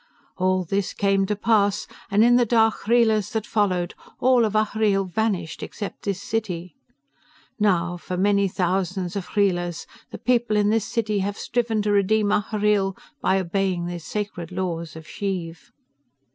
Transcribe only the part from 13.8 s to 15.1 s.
the sacred laws of